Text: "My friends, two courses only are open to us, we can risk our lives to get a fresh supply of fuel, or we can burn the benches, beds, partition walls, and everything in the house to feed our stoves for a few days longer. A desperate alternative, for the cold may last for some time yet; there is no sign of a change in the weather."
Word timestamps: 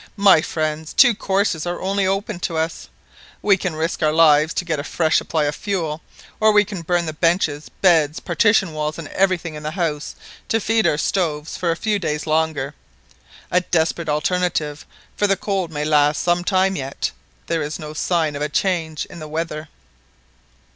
"My 0.17 0.41
friends, 0.41 0.93
two 0.93 1.13
courses 1.13 1.67
only 1.67 2.05
are 2.05 2.09
open 2.09 2.39
to 2.39 2.57
us, 2.57 2.89
we 3.43 3.55
can 3.55 3.75
risk 3.75 4.01
our 4.01 4.11
lives 4.11 4.51
to 4.55 4.65
get 4.65 4.79
a 4.79 4.83
fresh 4.83 5.17
supply 5.19 5.43
of 5.43 5.55
fuel, 5.55 6.01
or 6.39 6.51
we 6.51 6.65
can 6.65 6.81
burn 6.81 7.05
the 7.05 7.13
benches, 7.13 7.69
beds, 7.83 8.19
partition 8.19 8.73
walls, 8.73 8.97
and 8.97 9.07
everything 9.09 9.53
in 9.53 9.61
the 9.61 9.69
house 9.77 10.15
to 10.49 10.59
feed 10.59 10.87
our 10.87 10.97
stoves 10.97 11.55
for 11.55 11.69
a 11.69 11.75
few 11.77 11.99
days 11.99 12.25
longer. 12.25 12.73
A 13.51 13.61
desperate 13.61 14.09
alternative, 14.09 14.87
for 15.15 15.27
the 15.27 15.37
cold 15.37 15.69
may 15.69 15.85
last 15.85 16.17
for 16.17 16.23
some 16.31 16.43
time 16.43 16.75
yet; 16.75 17.11
there 17.45 17.61
is 17.61 17.77
no 17.77 17.93
sign 17.93 18.35
of 18.35 18.41
a 18.41 18.49
change 18.49 19.05
in 19.05 19.19
the 19.19 19.27
weather." 19.27 19.69